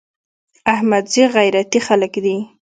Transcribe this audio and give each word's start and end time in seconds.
احمدزي 0.73 1.23
غيرتي 1.35 1.79
خلک 1.87 2.13
دي. 2.25 2.37